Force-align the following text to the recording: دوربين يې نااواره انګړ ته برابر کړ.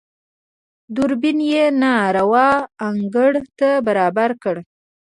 دوربين 0.95 1.39
يې 1.51 1.65
نااواره 1.81 2.49
انګړ 2.87 3.31
ته 3.57 3.69
برابر 3.87 4.29
کړ. 4.43 4.55